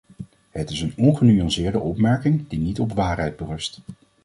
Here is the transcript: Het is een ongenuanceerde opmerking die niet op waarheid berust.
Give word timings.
Het 0.49 0.69
is 0.69 0.81
een 0.81 0.93
ongenuanceerde 0.97 1.79
opmerking 1.79 2.45
die 2.47 2.59
niet 2.59 2.79
op 2.79 2.93
waarheid 2.93 3.37
berust. 3.37 3.79